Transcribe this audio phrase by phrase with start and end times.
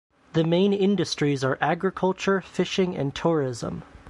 [0.33, 3.83] The main industries are agriculture, fishing and tourism.